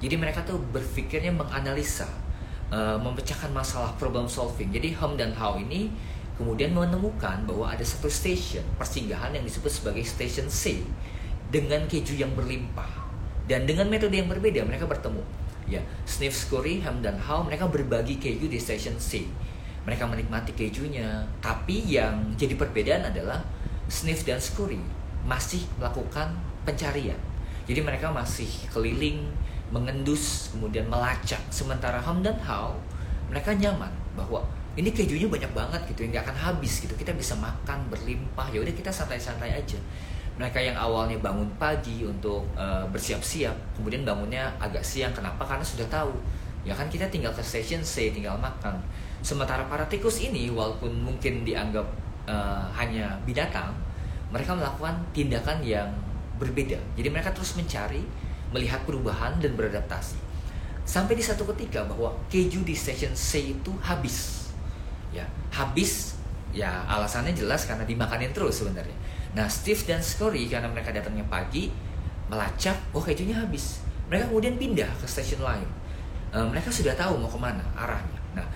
Jadi 0.02 0.14
mereka 0.18 0.42
tuh 0.42 0.58
berpikirnya 0.74 1.30
menganalisa, 1.30 2.10
uh, 2.74 2.98
memecahkan 2.98 3.54
masalah 3.54 3.94
problem 3.94 4.26
solving. 4.26 4.74
Jadi 4.74 4.98
hum 4.98 5.14
dan 5.14 5.30
how 5.38 5.54
ini 5.54 5.94
kemudian 6.38 6.70
menemukan 6.70 7.42
bahwa 7.46 7.66
ada 7.66 7.82
satu 7.82 8.06
station 8.06 8.62
persinggahan 8.78 9.34
yang 9.34 9.42
disebut 9.42 9.70
sebagai 9.74 10.06
station 10.06 10.46
C 10.46 10.86
dengan 11.50 11.82
keju 11.90 12.14
yang 12.14 12.30
berlimpah 12.38 12.86
dan 13.50 13.66
dengan 13.66 13.90
metode 13.90 14.14
yang 14.14 14.30
berbeda 14.30 14.62
mereka 14.62 14.86
bertemu 14.86 15.24
ya 15.68 15.84
Sniff 16.08 16.32
Scurry 16.34 16.80
Ham 16.82 17.04
dan 17.04 17.20
How 17.20 17.44
mereka 17.44 17.68
berbagi 17.68 18.16
keju 18.16 18.48
di 18.48 18.56
station 18.56 18.96
C. 18.96 19.28
Mereka 19.84 20.04
menikmati 20.04 20.52
kejunya. 20.52 21.24
Tapi 21.40 21.84
yang 21.88 22.32
jadi 22.36 22.56
perbedaan 22.56 23.08
adalah 23.08 23.40
Sniff 23.88 24.24
dan 24.24 24.40
Scurry 24.40 24.80
masih 25.24 25.64
melakukan 25.76 26.32
pencarian. 26.64 27.16
Jadi 27.68 27.80
mereka 27.84 28.08
masih 28.08 28.48
keliling 28.72 29.28
mengendus 29.68 30.52
kemudian 30.52 30.88
melacak. 30.88 31.40
Sementara 31.52 32.00
Ham 32.00 32.24
dan 32.24 32.36
How 32.40 32.76
mereka 33.28 33.52
nyaman 33.52 33.92
bahwa 34.16 34.44
ini 34.76 34.88
kejunya 34.92 35.28
banyak 35.28 35.52
banget 35.52 35.80
gitu 35.92 36.08
nggak 36.08 36.24
akan 36.24 36.36
habis 36.36 36.80
gitu. 36.80 36.92
Kita 36.96 37.12
bisa 37.12 37.36
makan 37.36 37.88
berlimpah. 37.92 38.48
Ya 38.52 38.60
udah 38.64 38.72
kita 38.72 38.88
santai-santai 38.88 39.56
aja 39.56 39.80
mereka 40.38 40.62
yang 40.62 40.78
awalnya 40.78 41.18
bangun 41.18 41.50
pagi 41.58 42.06
untuk 42.06 42.46
uh, 42.54 42.86
bersiap-siap 42.94 43.74
kemudian 43.74 44.06
bangunnya 44.06 44.48
agak 44.62 44.80
siang 44.86 45.10
kenapa 45.10 45.42
karena 45.42 45.66
sudah 45.66 45.86
tahu 45.90 46.14
ya 46.62 46.72
kan 46.72 46.86
kita 46.86 47.10
tinggal 47.10 47.34
ke 47.34 47.42
station 47.42 47.82
C 47.82 48.14
tinggal 48.14 48.38
makan 48.38 48.78
sementara 49.20 49.66
para 49.66 49.82
tikus 49.90 50.22
ini 50.22 50.46
walaupun 50.54 50.94
mungkin 51.02 51.42
dianggap 51.42 51.84
uh, 52.30 52.70
hanya 52.78 53.18
binatang 53.26 53.74
mereka 54.28 54.52
melakukan 54.52 54.94
tindakan 55.16 55.58
yang 55.64 55.88
berbeda. 56.36 56.78
Jadi 56.94 57.08
mereka 57.08 57.32
terus 57.32 57.56
mencari, 57.56 58.04
melihat 58.54 58.84
perubahan 58.84 59.40
dan 59.40 59.56
beradaptasi. 59.56 60.16
Sampai 60.88 61.16
di 61.16 61.24
satu 61.24 61.44
ketika 61.52 61.84
bahwa 61.84 62.16
keju 62.32 62.64
di 62.64 62.72
station 62.72 63.12
C 63.12 63.52
itu 63.52 63.72
habis. 63.84 64.48
Ya, 65.12 65.24
habis 65.52 66.16
ya 66.52 66.84
alasannya 66.88 67.36
jelas 67.36 67.68
karena 67.68 67.84
dimakanin 67.84 68.32
terus 68.32 68.64
sebenarnya. 68.64 68.94
Nah, 69.36 69.48
Steve 69.50 69.80
dan 69.84 70.00
Scotty 70.00 70.48
karena 70.48 70.68
mereka 70.70 70.94
datangnya 70.94 71.24
pagi 71.28 71.68
melacak, 72.28 72.76
oh 72.92 73.02
kejunya 73.02 73.36
habis. 73.36 73.84
Mereka 74.08 74.32
kemudian 74.32 74.56
pindah 74.56 74.88
ke 75.00 75.04
stasiun 75.04 75.44
lain. 75.44 75.68
E, 76.32 76.38
mereka 76.48 76.72
sudah 76.72 76.96
tahu 76.96 77.20
mau 77.20 77.28
ke 77.28 77.40
mana 77.40 77.64
arahnya. 77.76 78.20
Nah, 78.36 78.46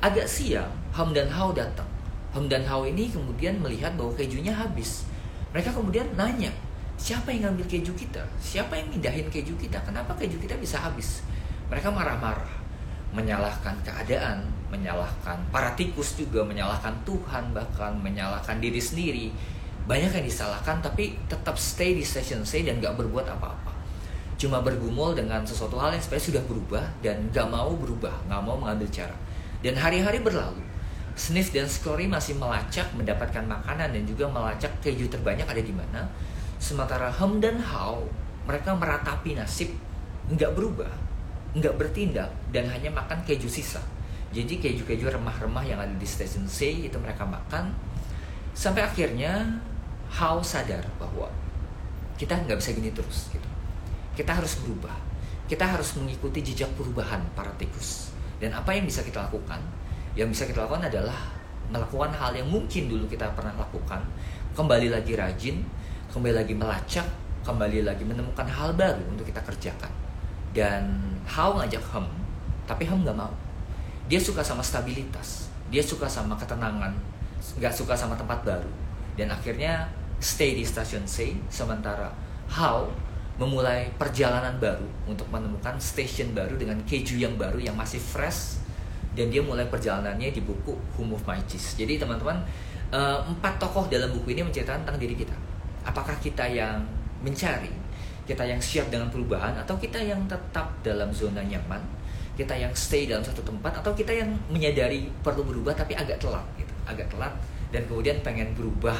agak 0.00 0.28
siang, 0.28 0.68
Ham 0.96 1.12
dan 1.12 1.28
Hao 1.28 1.52
datang. 1.52 1.88
Ham 2.32 2.48
dan 2.48 2.64
Hao 2.64 2.84
ini 2.84 3.08
kemudian 3.08 3.60
melihat 3.60 3.96
bahwa 3.96 4.12
kejunya 4.16 4.52
habis. 4.52 5.08
Mereka 5.52 5.72
kemudian 5.72 6.04
nanya, 6.16 6.52
siapa 7.00 7.32
yang 7.32 7.52
ngambil 7.52 7.64
keju 7.68 7.92
kita? 7.96 8.20
Siapa 8.36 8.76
yang 8.76 8.92
mindahin 8.92 9.28
keju 9.32 9.56
kita? 9.56 9.80
Kenapa 9.84 10.12
keju 10.16 10.36
kita 10.36 10.56
bisa 10.60 10.76
habis? 10.76 11.24
Mereka 11.72 11.88
marah-marah, 11.88 12.52
menyalahkan 13.16 13.76
keadaan, 13.80 14.44
menyalahkan 14.68 15.40
para 15.48 15.72
tikus 15.72 16.16
juga, 16.20 16.44
menyalahkan 16.44 16.92
Tuhan 17.08 17.56
bahkan, 17.56 17.96
menyalahkan 17.96 18.60
diri 18.60 18.80
sendiri. 18.80 19.26
Banyak 19.88 20.12
yang 20.20 20.26
disalahkan 20.28 20.84
tapi 20.84 21.16
tetap 21.26 21.56
stay 21.56 21.96
di 21.96 22.04
session 22.04 22.44
C 22.44 22.60
dan 22.62 22.76
gak 22.78 23.00
berbuat 23.00 23.24
apa-apa. 23.24 23.72
Cuma 24.36 24.60
bergumul 24.60 25.16
dengan 25.16 25.42
sesuatu 25.42 25.80
hal 25.80 25.96
yang 25.96 26.02
sebenarnya 26.04 26.26
sudah 26.28 26.42
berubah 26.44 26.84
dan 27.00 27.24
gak 27.32 27.48
mau 27.48 27.72
berubah, 27.72 28.12
gak 28.28 28.42
mau 28.44 28.60
mengambil 28.60 28.86
cara. 28.92 29.16
Dan 29.64 29.74
hari-hari 29.74 30.20
berlalu, 30.20 30.62
Sniff 31.18 31.50
dan 31.50 31.66
Scurry 31.66 32.06
masih 32.06 32.38
melacak 32.38 32.86
mendapatkan 32.94 33.42
makanan 33.42 33.90
dan 33.90 34.02
juga 34.06 34.30
melacak 34.30 34.70
keju 34.78 35.10
terbanyak 35.10 35.48
ada 35.48 35.62
di 35.64 35.74
mana. 35.74 36.06
Sementara 36.60 37.10
Hem 37.10 37.40
dan 37.40 37.58
How 37.58 38.04
mereka 38.46 38.76
meratapi 38.76 39.34
nasib 39.34 39.72
nggak 40.28 40.52
berubah 40.52 41.08
nggak 41.56 41.74
bertindak 41.80 42.28
dan 42.52 42.68
hanya 42.68 42.92
makan 42.92 43.24
keju 43.24 43.48
sisa. 43.48 43.80
Jadi 44.28 44.60
keju-keju 44.60 45.08
remah-remah 45.08 45.64
yang 45.64 45.80
ada 45.80 45.94
di 45.96 46.04
stasiun 46.04 46.44
C 46.44 46.84
itu 46.84 46.96
mereka 47.00 47.24
makan 47.24 47.72
sampai 48.52 48.84
akhirnya 48.84 49.56
How 50.08 50.40
sadar 50.40 50.82
bahwa 50.96 51.28
kita 52.18 52.34
nggak 52.34 52.58
bisa 52.58 52.74
gini 52.74 52.90
terus 52.90 53.30
gitu. 53.30 53.48
Kita 54.16 54.34
harus 54.34 54.58
berubah. 54.64 54.94
Kita 55.48 55.64
harus 55.64 55.96
mengikuti 55.96 56.44
jejak 56.44 56.68
perubahan 56.76 57.22
para 57.32 57.52
tikus. 57.56 58.12
Dan 58.36 58.52
apa 58.52 58.74
yang 58.74 58.84
bisa 58.84 59.00
kita 59.04 59.28
lakukan? 59.28 59.60
Yang 60.18 60.28
bisa 60.34 60.44
kita 60.50 60.66
lakukan 60.66 60.90
adalah 60.90 61.18
melakukan 61.68 62.10
hal 62.16 62.32
yang 62.32 62.48
mungkin 62.48 62.88
dulu 62.88 63.04
kita 63.08 63.28
pernah 63.36 63.52
lakukan, 63.56 64.00
kembali 64.56 64.88
lagi 64.92 65.12
rajin, 65.14 65.60
kembali 66.10 66.34
lagi 66.34 66.54
melacak, 66.56 67.06
kembali 67.48 67.80
lagi 67.88 68.04
menemukan 68.04 68.44
hal 68.44 68.76
baru 68.76 69.00
untuk 69.08 69.24
kita 69.24 69.40
kerjakan 69.40 69.88
dan 70.52 71.00
How 71.28 71.56
ngajak 71.56 71.80
Hem 71.92 72.06
tapi 72.68 72.84
Hem 72.84 73.00
nggak 73.04 73.16
mau 73.16 73.32
dia 74.04 74.20
suka 74.20 74.44
sama 74.44 74.60
stabilitas 74.60 75.48
dia 75.72 75.80
suka 75.80 76.04
sama 76.04 76.36
ketenangan 76.36 76.92
nggak 77.56 77.72
suka 77.72 77.96
sama 77.96 78.12
tempat 78.16 78.44
baru 78.44 78.68
dan 79.18 79.34
akhirnya 79.34 79.90
stay 80.22 80.54
di 80.54 80.62
stasiun 80.62 81.02
C 81.04 81.34
sementara 81.50 82.14
How 82.48 82.86
memulai 83.38 83.90
perjalanan 83.98 84.56
baru 84.56 84.86
untuk 85.04 85.26
menemukan 85.28 85.76
stasiun 85.78 86.32
baru 86.32 86.54
dengan 86.54 86.78
keju 86.86 87.18
yang 87.18 87.34
baru 87.34 87.58
yang 87.58 87.74
masih 87.74 87.98
fresh 87.98 88.62
dan 89.18 89.28
dia 89.28 89.42
mulai 89.42 89.66
perjalanannya 89.66 90.30
di 90.30 90.42
buku 90.42 90.74
Who 90.94 91.02
Moved 91.02 91.26
My 91.26 91.38
Cheese. 91.46 91.74
Jadi 91.74 91.98
teman-teman 91.98 92.38
eh, 92.94 93.18
empat 93.18 93.58
tokoh 93.58 93.90
dalam 93.90 94.10
buku 94.14 94.34
ini 94.34 94.46
menceritakan 94.46 94.86
tentang 94.86 94.98
diri 94.98 95.14
kita. 95.14 95.34
Apakah 95.86 96.14
kita 96.22 96.46
yang 96.46 96.82
mencari 97.22 97.70
kita 98.28 98.44
yang 98.44 98.60
siap 98.60 98.92
dengan 98.92 99.08
perubahan 99.08 99.56
atau 99.56 99.80
kita 99.80 99.96
yang 99.96 100.20
tetap 100.28 100.68
dalam 100.84 101.08
zona 101.08 101.40
nyaman 101.40 101.80
kita 102.36 102.52
yang 102.54 102.70
stay 102.76 103.08
dalam 103.08 103.24
satu 103.24 103.40
tempat 103.40 103.80
atau 103.80 103.96
kita 103.96 104.12
yang 104.12 104.30
menyadari 104.52 105.08
perlu 105.24 105.42
berubah 105.42 105.72
tapi 105.72 105.96
agak 105.96 106.20
telat 106.20 106.44
gitu 106.60 106.70
agak 106.84 107.08
telat 107.08 107.32
dan 107.68 107.84
kemudian 107.84 108.20
pengen 108.24 108.52
berubah 108.56 108.96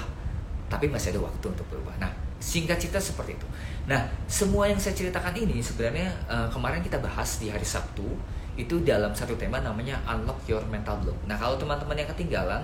tapi 0.69 0.87
masih 0.89 1.17
ada 1.17 1.25
waktu 1.25 1.47
untuk 1.49 1.67
berubah. 1.73 1.97
Nah 1.97 2.13
singkat 2.39 2.79
cerita 2.79 3.03
seperti 3.03 3.35
itu. 3.35 3.47
Nah 3.91 4.07
semua 4.31 4.71
yang 4.71 4.79
saya 4.79 4.95
ceritakan 4.95 5.35
ini 5.35 5.59
sebenarnya 5.59 6.13
uh, 6.31 6.47
kemarin 6.47 6.85
kita 6.85 7.01
bahas 7.03 7.43
di 7.43 7.51
hari 7.51 7.65
Sabtu 7.67 8.07
itu 8.59 8.83
dalam 8.83 9.15
satu 9.15 9.39
tema 9.39 9.63
namanya 9.63 9.99
unlock 10.07 10.39
your 10.47 10.63
mental 10.71 10.99
block. 11.03 11.19
Nah 11.27 11.35
kalau 11.39 11.59
teman-teman 11.59 11.99
yang 11.99 12.11
ketinggalan 12.15 12.63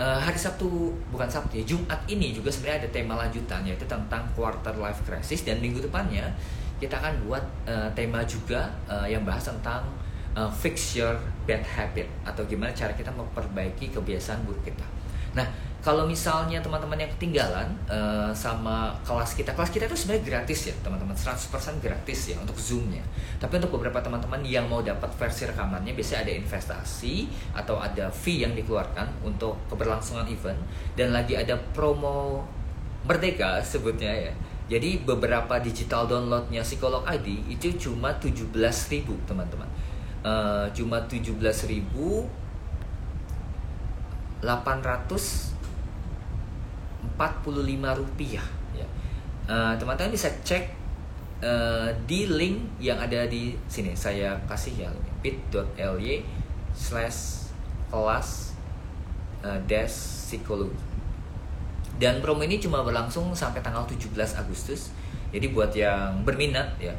uh, 0.00 0.18
hari 0.18 0.38
Sabtu 0.38 0.94
bukan 1.14 1.26
Sabtu 1.30 1.62
ya 1.62 1.64
Jumat 1.66 2.00
ini 2.10 2.34
juga 2.34 2.50
sebenarnya 2.50 2.86
ada 2.86 2.90
tema 2.90 3.14
lanjutan 3.18 3.62
yaitu 3.62 3.86
tentang 3.86 4.26
quarter 4.34 4.74
life 4.80 5.02
crisis. 5.06 5.46
Dan 5.46 5.62
minggu 5.62 5.84
depannya 5.84 6.26
kita 6.82 6.98
akan 6.98 7.14
buat 7.28 7.44
uh, 7.70 7.88
tema 7.94 8.26
juga 8.26 8.66
uh, 8.90 9.06
yang 9.06 9.22
bahas 9.22 9.46
tentang 9.46 9.86
uh, 10.34 10.50
fix 10.50 10.98
your 10.98 11.14
bad 11.46 11.62
habit 11.62 12.10
atau 12.26 12.42
gimana 12.50 12.74
cara 12.74 12.90
kita 12.92 13.14
memperbaiki 13.14 13.94
kebiasaan 13.94 14.42
buruk 14.42 14.66
kita. 14.66 14.86
Nah 15.34 15.46
kalau 15.84 16.08
misalnya 16.08 16.64
teman-teman 16.64 16.96
yang 16.96 17.12
ketinggalan 17.12 17.68
uh, 17.92 18.32
sama 18.32 18.88
kelas 19.04 19.36
kita, 19.36 19.52
kelas 19.52 19.68
kita 19.68 19.84
itu 19.84 19.92
sebenarnya 19.92 20.24
gratis 20.24 20.72
ya 20.72 20.74
teman-teman, 20.80 21.12
100% 21.12 21.44
gratis 21.84 22.32
ya 22.32 22.40
untuk 22.40 22.56
zoomnya. 22.56 23.04
Tapi 23.36 23.60
untuk 23.60 23.76
beberapa 23.76 24.00
teman-teman 24.00 24.40
yang 24.40 24.64
mau 24.64 24.80
dapat 24.80 25.12
versi 25.12 25.44
rekamannya, 25.44 25.92
biasanya 25.92 26.24
ada 26.24 26.32
investasi 26.40 27.28
atau 27.52 27.76
ada 27.76 28.08
fee 28.08 28.48
yang 28.48 28.56
dikeluarkan 28.56 29.28
untuk 29.28 29.60
keberlangsungan 29.68 30.24
event 30.32 30.56
dan 30.96 31.12
lagi 31.12 31.36
ada 31.36 31.60
promo 31.76 32.48
merdeka 33.04 33.60
sebutnya 33.60 34.32
ya. 34.32 34.32
Jadi 34.64 35.04
beberapa 35.04 35.60
digital 35.60 36.08
downloadnya 36.08 36.64
psikolog 36.64 37.04
ID 37.04 37.52
itu 37.52 37.76
cuma 37.76 38.16
17.000 38.16 39.04
teman-teman. 39.28 39.68
Uh, 40.24 40.64
cuma 40.72 41.04
17.000 41.04 41.44
800 44.42 45.54
45 47.14 48.00
rupiah 48.00 48.46
ya. 48.74 48.86
Uh, 49.44 49.76
teman-teman 49.76 50.10
bisa 50.16 50.32
cek 50.42 50.72
uh, 51.44 51.92
di 52.08 52.26
link 52.26 52.64
yang 52.80 52.98
ada 52.98 53.28
di 53.28 53.54
sini. 53.68 53.94
Saya 53.94 54.34
kasih 54.48 54.88
ya 54.88 54.90
bit.ly 55.22 56.24
slash 56.74 57.50
kelas 57.92 58.56
uh, 59.44 59.60
dash 59.68 59.94
psikologi. 60.32 60.74
Dan 61.94 62.18
promo 62.18 62.42
ini 62.42 62.58
cuma 62.58 62.82
berlangsung 62.82 63.30
sampai 63.30 63.62
tanggal 63.62 63.86
17 63.86 64.10
Agustus. 64.34 64.90
Jadi 65.30 65.46
buat 65.54 65.70
yang 65.70 66.26
berminat 66.26 66.74
ya 66.82 66.94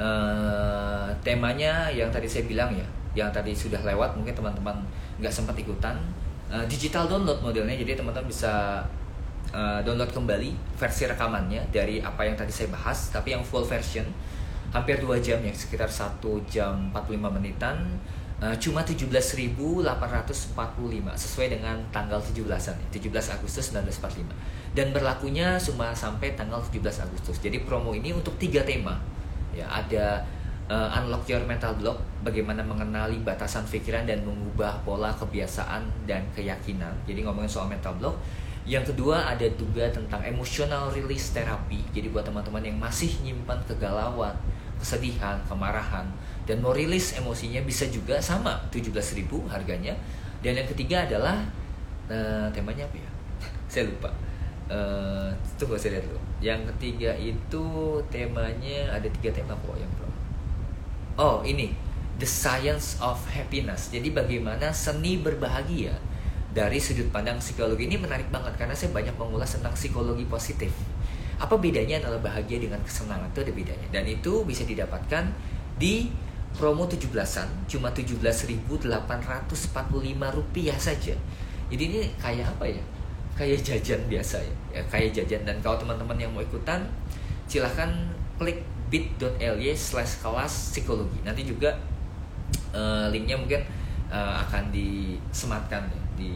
uh, 0.00 1.10
temanya 1.20 1.90
yang 1.90 2.08
tadi 2.08 2.30
saya 2.30 2.46
bilang 2.46 2.72
ya 2.72 2.86
yang 3.12 3.28
tadi 3.34 3.50
sudah 3.52 3.82
lewat 3.82 4.14
mungkin 4.14 4.32
teman-teman 4.32 4.78
nggak 5.18 5.32
sempat 5.32 5.58
ikutan 5.58 5.98
uh, 6.52 6.64
digital 6.66 7.08
download 7.08 7.40
modelnya. 7.40 7.76
Jadi 7.76 7.96
teman-teman 7.96 8.28
bisa 8.28 8.84
uh, 9.52 9.80
download 9.84 10.10
kembali 10.12 10.50
versi 10.76 11.04
rekamannya 11.08 11.68
dari 11.72 12.00
apa 12.00 12.24
yang 12.24 12.36
tadi 12.36 12.52
saya 12.52 12.68
bahas 12.72 13.12
tapi 13.12 13.32
yang 13.36 13.44
full 13.44 13.64
version. 13.64 14.04
Hampir 14.68 15.00
2 15.00 15.24
jam 15.24 15.40
ya 15.40 15.52
sekitar 15.52 15.88
1 15.88 16.20
jam 16.44 16.92
45 16.92 17.36
menitan. 17.40 17.76
Uh, 18.38 18.54
cuma 18.62 18.86
17.845 18.86 19.82
sesuai 21.18 21.48
dengan 21.50 21.74
tanggal 21.90 22.22
17-an 22.22 22.78
17 22.86 23.34
Agustus 23.34 23.74
1945 23.74 24.30
dan 24.78 24.94
berlakunya 24.94 25.58
cuma 25.58 25.90
sampai 25.90 26.38
tanggal 26.38 26.62
17 26.62 27.02
Agustus. 27.02 27.42
Jadi 27.42 27.66
promo 27.66 27.90
ini 27.98 28.14
untuk 28.14 28.38
tiga 28.38 28.62
tema. 28.62 28.94
Ya 29.50 29.66
ada 29.66 30.22
uh, 30.68 30.88
unlock 31.00 31.24
your 31.28 31.42
mental 31.48 31.74
block 31.76 31.98
bagaimana 32.22 32.60
mengenali 32.64 33.20
batasan 33.24 33.64
pikiran 33.66 34.04
dan 34.04 34.22
mengubah 34.22 34.80
pola 34.84 35.12
kebiasaan 35.16 35.84
dan 36.04 36.24
keyakinan 36.32 36.92
jadi 37.08 37.24
ngomongin 37.24 37.50
soal 37.50 37.68
mental 37.68 37.96
block 37.96 38.16
yang 38.68 38.84
kedua 38.84 39.24
ada 39.24 39.48
juga 39.56 39.88
tentang 39.88 40.20
emotional 40.20 40.92
release 40.92 41.32
therapy. 41.32 41.80
Jadi 41.96 42.12
buat 42.12 42.28
teman-teman 42.28 42.60
yang 42.60 42.76
masih 42.76 43.08
nyimpan 43.24 43.56
kegalauan, 43.64 44.36
kesedihan, 44.76 45.40
kemarahan 45.48 46.04
dan 46.44 46.60
mau 46.60 46.76
rilis 46.76 47.16
emosinya 47.16 47.64
bisa 47.64 47.88
juga 47.88 48.20
sama 48.20 48.60
17.000 48.68 49.24
harganya. 49.48 49.96
Dan 50.44 50.60
yang 50.60 50.68
ketiga 50.68 51.08
adalah 51.08 51.48
uh, 52.12 52.44
temanya 52.52 52.84
apa 52.84 53.00
ya? 53.00 53.10
saya 53.72 53.88
lupa. 53.88 54.12
Uh, 54.68 55.32
tunggu 55.56 55.80
saya 55.80 55.96
lihat 55.96 56.04
dulu. 56.04 56.20
Yang 56.44 56.60
ketiga 56.76 57.16
itu 57.16 57.64
temanya 58.12 58.92
ada 58.92 59.08
tiga 59.08 59.32
tema 59.32 59.56
kok 59.64 59.80
yang. 59.80 59.88
Oh 61.18 61.42
ini 61.42 61.74
The 62.22 62.26
Science 62.30 63.02
of 63.02 63.18
Happiness. 63.26 63.90
Jadi 63.90 64.14
bagaimana 64.14 64.70
seni 64.70 65.18
berbahagia 65.18 65.98
dari 66.54 66.78
sudut 66.78 67.10
pandang 67.10 67.42
psikologi 67.42 67.90
ini 67.90 67.98
menarik 67.98 68.30
banget 68.30 68.54
karena 68.54 68.70
saya 68.78 68.94
banyak 68.94 69.18
mengulas 69.18 69.50
tentang 69.50 69.74
psikologi 69.74 70.22
positif. 70.30 70.70
Apa 71.42 71.58
bedanya 71.58 71.98
adalah 71.98 72.22
bahagia 72.22 72.62
dengan 72.62 72.78
kesenangan 72.86 73.34
itu 73.34 73.42
ada 73.42 73.50
bedanya 73.50 73.86
dan 73.90 74.06
itu 74.06 74.46
bisa 74.46 74.62
didapatkan 74.62 75.26
di 75.74 76.06
promo 76.54 76.86
17-an 76.86 77.66
cuma 77.66 77.90
17.845 77.90 78.86
rupiah 80.38 80.78
saja. 80.78 81.14
Jadi 81.66 81.82
ini 81.82 82.14
kayak 82.22 82.46
apa 82.46 82.66
ya? 82.70 82.82
kayak 83.38 83.62
jajan 83.62 84.02
biasa 84.10 84.42
ya, 84.42 84.54
ya 84.74 84.82
kayak 84.90 85.14
jajan 85.14 85.46
dan 85.46 85.62
kalau 85.62 85.78
teman-teman 85.78 86.18
yang 86.18 86.34
mau 86.34 86.42
ikutan 86.42 86.82
silahkan 87.46 87.86
klik 88.34 88.66
bit.ly 88.88 89.72
slash 89.76 90.20
kelas 90.20 90.74
psikologi. 90.74 91.20
Nanti 91.24 91.44
juga 91.44 91.76
uh, 92.72 93.06
linknya 93.12 93.36
mungkin 93.36 93.60
uh, 94.08 94.40
akan 94.48 94.72
disematkan 94.72 95.88
ya, 95.88 96.00
di 96.16 96.34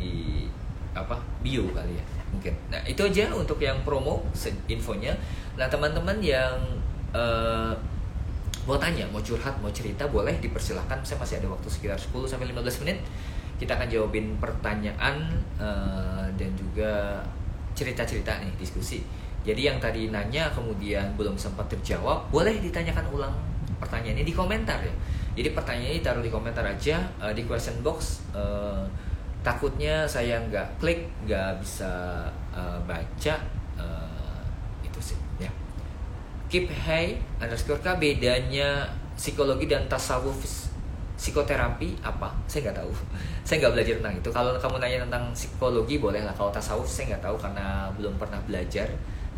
apa 0.92 1.16
bio 1.40 1.64
kali 1.72 1.96
ya 1.96 2.04
mungkin. 2.32 2.52
Nah 2.68 2.80
itu 2.84 3.00
aja 3.04 3.32
untuk 3.32 3.60
yang 3.60 3.80
promo 3.84 4.24
infonya. 4.68 5.12
Nah 5.56 5.68
teman-teman 5.68 6.16
yang 6.20 6.56
uh, 7.12 7.72
mau 8.68 8.78
tanya 8.78 9.04
mau 9.10 9.20
curhat 9.20 9.56
mau 9.60 9.72
cerita 9.72 10.08
boleh 10.08 10.36
dipersilahkan. 10.40 11.00
Saya 11.04 11.20
masih 11.20 11.40
ada 11.40 11.48
waktu 11.48 11.68
sekitar 11.68 11.96
10 11.96 12.12
sampai 12.28 12.48
15 12.52 12.82
menit. 12.84 12.98
Kita 13.56 13.78
akan 13.78 13.88
jawabin 13.88 14.36
pertanyaan 14.40 15.32
uh, 15.60 16.26
dan 16.34 16.50
juga 16.56 17.22
cerita-cerita 17.72 18.42
nih 18.42 18.52
diskusi. 18.60 19.00
Jadi 19.42 19.66
yang 19.66 19.78
tadi 19.82 20.06
nanya 20.08 20.46
kemudian 20.54 21.18
belum 21.18 21.34
sempat 21.34 21.66
terjawab, 21.66 22.30
boleh 22.30 22.62
ditanyakan 22.62 23.06
ulang 23.10 23.34
pertanyaannya 23.82 24.22
di 24.22 24.34
komentar 24.34 24.78
ya. 24.78 24.94
Jadi 25.34 25.48
pertanyaannya 25.50 26.00
taruh 26.04 26.22
di 26.22 26.30
komentar 26.30 26.62
aja 26.62 27.02
uh, 27.18 27.34
di 27.34 27.42
question 27.42 27.74
box. 27.82 28.22
Uh, 28.30 28.86
takutnya 29.42 30.06
saya 30.06 30.38
nggak 30.46 30.78
klik, 30.78 31.10
nggak 31.26 31.58
bisa 31.58 32.30
uh, 32.54 32.78
baca 32.86 33.34
uh, 33.74 34.42
itu 34.86 35.00
sih 35.02 35.18
ya. 35.42 35.50
Keep 36.46 36.70
hey 36.70 37.18
underscore 37.42 37.82
k 37.82 37.90
bedanya 37.98 38.86
psikologi 39.18 39.66
dan 39.66 39.90
tasawuf 39.90 40.38
psikoterapi 41.22 42.02
apa 42.02 42.34
saya 42.50 42.66
nggak 42.66 42.78
tahu 42.82 42.90
saya 43.46 43.56
nggak 43.62 43.72
belajar 43.78 43.94
tentang 44.02 44.14
itu 44.18 44.30
kalau 44.34 44.50
kamu 44.58 44.76
nanya 44.82 44.98
tentang 45.06 45.24
psikologi 45.30 46.02
boleh 46.02 46.26
lah 46.26 46.34
kalau 46.34 46.50
tasawuf 46.50 46.88
saya 46.90 47.14
nggak 47.14 47.22
tahu 47.30 47.36
karena 47.38 47.86
belum 47.94 48.18
pernah 48.18 48.42
belajar 48.42 48.90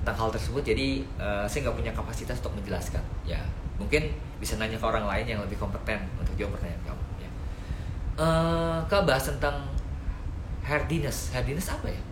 tentang 0.05 0.21
hal 0.21 0.29
tersebut 0.29 0.61
jadi 0.61 1.01
uh, 1.17 1.49
saya 1.49 1.65
nggak 1.65 1.81
punya 1.81 1.93
kapasitas 1.97 2.37
untuk 2.45 2.61
menjelaskan 2.61 3.01
ya. 3.25 3.41
Mungkin 3.81 4.13
bisa 4.37 4.61
nanya 4.61 4.77
ke 4.77 4.85
orang 4.85 5.09
lain 5.09 5.25
yang 5.25 5.41
lebih 5.41 5.57
kompeten 5.57 5.97
untuk 6.21 6.37
jawab 6.37 6.61
pertanyaan 6.61 6.93
kamu 6.93 7.03
ya. 7.25 7.31
Uh, 8.21 8.77
kak 8.85 9.09
bahas 9.09 9.33
tentang 9.33 9.65
hardiness. 10.61 11.33
Hardiness 11.33 11.73
apa 11.73 11.89
ya? 11.89 12.03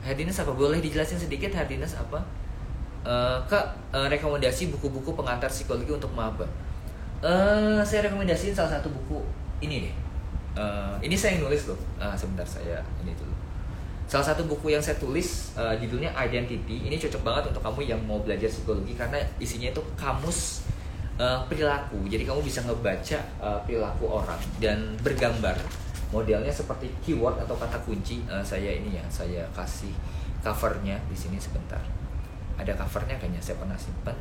Hardiness 0.00 0.40
apa? 0.40 0.56
Boleh 0.56 0.80
dijelasin 0.80 1.20
sedikit 1.20 1.52
hardiness 1.52 2.00
apa? 2.00 2.16
Uh, 3.04 3.36
kak 3.44 3.76
uh, 3.92 4.08
rekomendasi 4.08 4.72
buku-buku 4.72 5.12
pengantar 5.12 5.52
psikologi 5.52 5.92
untuk 5.92 6.08
maba. 6.16 6.48
Uh, 7.20 7.84
saya 7.84 8.08
rekomendasiin 8.08 8.56
salah 8.56 8.80
satu 8.80 8.88
buku 8.88 9.20
ini 9.60 9.84
deh. 9.84 9.94
Uh, 10.56 10.96
ini 11.04 11.12
saya 11.12 11.36
yang 11.36 11.44
nulis 11.44 11.68
loh. 11.68 11.76
Uh, 12.00 12.16
sebentar 12.16 12.48
saya 12.48 12.80
ini 13.04 13.12
dulu. 13.12 13.27
Salah 14.08 14.24
satu 14.24 14.48
buku 14.48 14.72
yang 14.72 14.80
saya 14.80 14.96
tulis 14.96 15.52
uh, 15.52 15.76
judulnya 15.76 16.16
Identity. 16.16 16.88
Ini 16.88 16.96
cocok 16.96 17.20
banget 17.20 17.52
untuk 17.52 17.60
kamu 17.60 17.80
yang 17.84 18.00
mau 18.08 18.16
belajar 18.24 18.48
psikologi 18.48 18.96
karena 18.96 19.20
isinya 19.36 19.68
itu 19.68 19.84
kamus 20.00 20.64
uh, 21.20 21.44
perilaku. 21.44 22.08
Jadi 22.08 22.24
kamu 22.24 22.40
bisa 22.40 22.64
ngebaca 22.64 23.20
uh, 23.36 23.60
perilaku 23.68 24.08
orang 24.08 24.40
dan 24.64 24.96
bergambar 25.04 25.60
modelnya 26.08 26.48
seperti 26.48 26.88
keyword 27.04 27.36
atau 27.44 27.52
kata 27.60 27.76
kunci. 27.84 28.24
Uh, 28.24 28.40
saya 28.40 28.72
ini 28.72 28.96
ya, 28.96 29.04
saya 29.12 29.44
kasih 29.52 29.92
covernya 30.40 30.96
di 31.04 31.16
sini 31.16 31.36
sebentar. 31.36 31.84
Ada 32.56 32.80
covernya 32.80 33.20
kayaknya 33.20 33.44
saya 33.44 33.60
pernah 33.60 33.76
simpan 33.76 34.16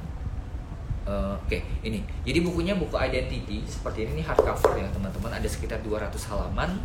Uh, 1.07 1.31
Oke, 1.39 1.55
okay, 1.55 1.61
ini. 1.87 2.03
Jadi 2.27 2.43
bukunya 2.43 2.75
buku 2.75 2.99
identity 2.99 3.63
seperti 3.63 4.03
ini, 4.03 4.19
ini 4.19 4.23
hardcover 4.27 4.75
ya 4.75 4.91
teman-teman. 4.91 5.39
Ada 5.39 5.47
sekitar 5.47 5.79
200 5.79 6.11
halaman 6.27 6.83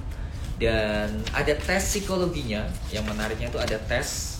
dan 0.56 1.08
ada 1.32 1.54
tes 1.56 1.82
psikologinya. 1.82 2.64
Yang 2.92 3.04
menariknya 3.12 3.48
itu 3.48 3.60
ada 3.60 3.76
tes 3.88 4.38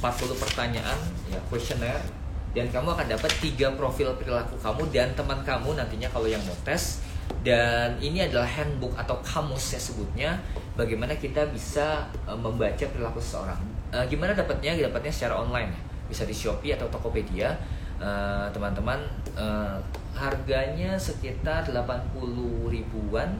40 0.00 0.36
pertanyaan, 0.36 0.98
ya 1.30 1.38
kuesioner 1.48 2.00
dan 2.54 2.70
kamu 2.70 2.94
akan 2.94 3.06
dapat 3.10 3.32
tiga 3.42 3.74
profil 3.74 4.14
perilaku 4.14 4.54
kamu 4.62 4.86
dan 4.94 5.10
teman 5.18 5.42
kamu 5.42 5.74
nantinya 5.74 6.06
kalau 6.14 6.30
yang 6.30 6.38
mau 6.46 6.54
tes 6.62 7.02
dan 7.42 7.98
ini 7.98 8.30
adalah 8.30 8.46
handbook 8.46 8.94
atau 8.94 9.18
kamus 9.26 9.74
ya 9.74 9.80
sebutnya 9.82 10.30
bagaimana 10.78 11.18
kita 11.18 11.50
bisa 11.50 12.06
uh, 12.30 12.38
membaca 12.38 12.86
perilaku 12.86 13.18
seseorang. 13.18 13.58
Uh, 13.90 14.06
gimana 14.06 14.38
dapatnya? 14.38 14.78
Dapatnya 14.78 15.10
secara 15.10 15.34
online. 15.42 15.74
Bisa 16.06 16.22
di 16.22 16.36
Shopee 16.36 16.76
atau 16.76 16.86
Tokopedia 16.92 17.58
Eh, 18.04 18.46
teman-teman 18.50 18.98
harganya 20.14 20.98
sekitar 20.98 21.64
80 21.70 22.66
ribuan 22.66 23.38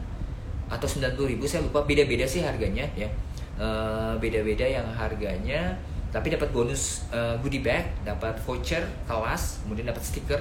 atau 0.68 0.88
90 0.88 1.14
ribu 1.36 1.44
saya 1.44 1.64
lupa. 1.64 1.84
Beda-beda 1.84 2.24
sih 2.24 2.40
harganya 2.40 2.84
ya. 2.96 3.08
Uh, 3.54 4.18
beda-beda 4.18 4.66
yang 4.66 4.82
harganya 4.98 5.78
tapi 6.10 6.30
dapat 6.30 6.50
bonus 6.50 7.06
uh, 7.14 7.38
goodie 7.38 7.62
bag 7.62 7.86
dapat 8.02 8.34
voucher 8.42 8.82
kelas 9.06 9.62
kemudian 9.66 9.90
dapat 9.90 10.02
stiker. 10.02 10.40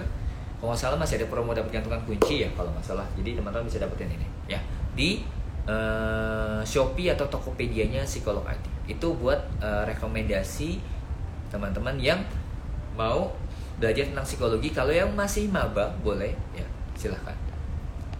Kalau 0.61 0.71
nggak 0.71 0.79
salah 0.79 0.97
masih 0.97 1.19
ada 1.19 1.27
promo 1.27 1.51
dapat 1.51 1.75
gantungan 1.75 1.99
kunci 2.07 2.45
ya 2.45 2.49
kalau 2.53 2.69
nggak 2.73 2.85
salah. 2.85 3.05
Jadi 3.17 3.37
teman-teman 3.37 3.65
bisa 3.65 3.81
dapetin 3.81 4.09
ini 4.13 4.27
ya. 4.47 4.61
Di 4.93 5.25
uh, 5.67 6.61
Shopee 6.63 7.11
atau 7.11 7.27
Tokopedia-nya 7.27 8.05
psikolog 8.07 8.45
IT 8.47 8.95
itu 8.95 9.07
buat 9.17 9.39
uh, 9.59 9.83
rekomendasi 9.89 10.79
teman-teman 11.49 11.97
yang 11.99 12.21
mau 12.93 13.33
belajar 13.81 14.07
tentang 14.07 14.25
psikologi. 14.25 14.69
Kalau 14.71 14.93
yang 14.93 15.11
masih 15.11 15.49
maba 15.49 15.91
boleh 16.05 16.31
ya 16.53 16.65
silahkan 16.93 17.42